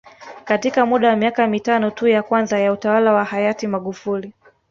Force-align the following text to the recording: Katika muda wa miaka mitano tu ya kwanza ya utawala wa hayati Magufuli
Katika 0.45 0.85
muda 0.85 1.09
wa 1.09 1.15
miaka 1.15 1.47
mitano 1.47 1.91
tu 1.91 2.07
ya 2.07 2.23
kwanza 2.23 2.59
ya 2.59 2.73
utawala 2.73 3.13
wa 3.13 3.23
hayati 3.25 3.67
Magufuli 3.67 4.33